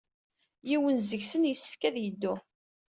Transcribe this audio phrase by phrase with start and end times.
[0.69, 2.33] Yiwen seg-sen yessefk ad yeddu.